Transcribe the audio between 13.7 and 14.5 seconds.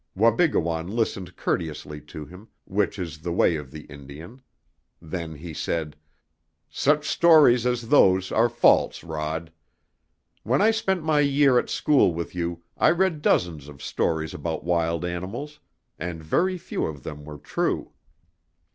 stories